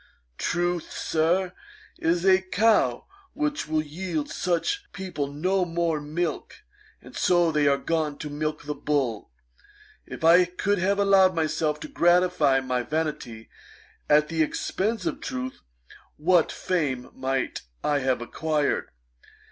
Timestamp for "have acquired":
17.99-18.89